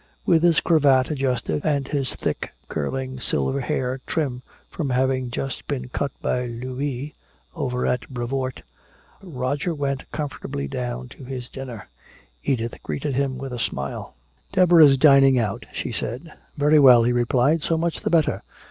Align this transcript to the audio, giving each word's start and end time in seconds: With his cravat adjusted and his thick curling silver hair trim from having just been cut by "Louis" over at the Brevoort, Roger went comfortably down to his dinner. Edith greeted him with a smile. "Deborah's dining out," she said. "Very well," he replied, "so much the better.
With 0.25 0.41
his 0.41 0.61
cravat 0.61 1.11
adjusted 1.11 1.63
and 1.63 1.87
his 1.87 2.15
thick 2.15 2.51
curling 2.69 3.19
silver 3.19 3.61
hair 3.61 3.99
trim 4.07 4.41
from 4.71 4.89
having 4.89 5.29
just 5.29 5.67
been 5.67 5.89
cut 5.89 6.09
by 6.23 6.47
"Louis" 6.47 7.13
over 7.55 7.85
at 7.85 8.01
the 8.01 8.07
Brevoort, 8.09 8.63
Roger 9.21 9.75
went 9.75 10.11
comfortably 10.11 10.67
down 10.67 11.09
to 11.09 11.23
his 11.25 11.49
dinner. 11.49 11.87
Edith 12.43 12.81
greeted 12.81 13.13
him 13.13 13.37
with 13.37 13.53
a 13.53 13.59
smile. 13.59 14.15
"Deborah's 14.53 14.97
dining 14.97 15.37
out," 15.37 15.67
she 15.71 15.91
said. 15.91 16.33
"Very 16.57 16.79
well," 16.79 17.03
he 17.03 17.11
replied, 17.13 17.61
"so 17.61 17.77
much 17.77 17.99
the 17.99 18.09
better. 18.09 18.41